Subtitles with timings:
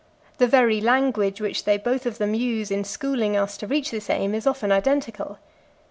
[0.39, 4.09] The very language which they both of them use in schooling us to reach this
[4.09, 5.37] aim is often identical.